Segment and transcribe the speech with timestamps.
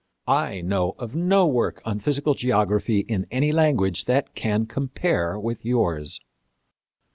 [0.27, 5.63] I know of no work on physical geography in any language that can compare with
[5.63, 6.19] yours."